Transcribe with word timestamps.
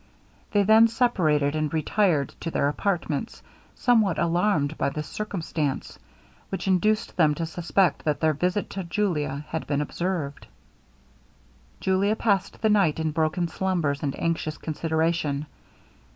They 0.49 0.63
then 0.63 0.87
separated, 0.87 1.55
and 1.55 1.71
retired 1.71 2.29
to 2.39 2.49
their 2.49 2.67
apartments, 2.69 3.43
somewhat 3.75 4.17
alarmed 4.17 4.75
by 4.75 4.89
this 4.89 5.05
circumstance, 5.07 5.99
which 6.49 6.67
induced 6.67 7.15
them 7.17 7.35
to 7.35 7.45
suspect 7.45 8.03
that 8.05 8.19
their 8.19 8.33
visit 8.33 8.67
to 8.71 8.83
Julia 8.83 9.45
had 9.49 9.67
been 9.67 9.79
observed. 9.79 10.47
Julia 11.79 12.15
passed 12.15 12.63
the 12.63 12.69
night 12.69 12.99
in 12.99 13.11
broken 13.11 13.47
slumbers, 13.47 14.01
and 14.01 14.19
anxious 14.19 14.57
consideration. 14.57 15.45